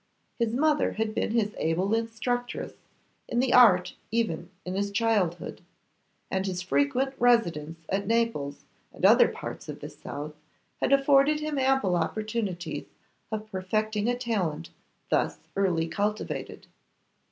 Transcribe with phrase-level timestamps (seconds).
[0.39, 2.73] His mother had been his able instructress
[3.27, 5.61] in the art even in his childhood,
[6.31, 10.33] and his frequent residence at Naples and other parts of the south
[10.81, 12.87] had afforded him ample opportunities
[13.31, 14.71] of perfecting a talent
[15.11, 16.65] thus early cultivated.